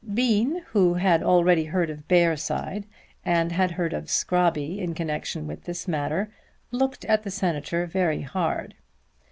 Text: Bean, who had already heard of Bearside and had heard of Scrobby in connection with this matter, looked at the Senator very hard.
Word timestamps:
Bean, 0.15 0.63
who 0.69 0.95
had 0.95 1.21
already 1.21 1.65
heard 1.65 1.91
of 1.91 2.07
Bearside 2.07 2.85
and 3.23 3.51
had 3.51 3.69
heard 3.69 3.93
of 3.93 4.09
Scrobby 4.09 4.79
in 4.79 4.95
connection 4.95 5.45
with 5.45 5.65
this 5.65 5.87
matter, 5.87 6.33
looked 6.71 7.05
at 7.05 7.21
the 7.21 7.29
Senator 7.29 7.85
very 7.85 8.21
hard. 8.23 8.73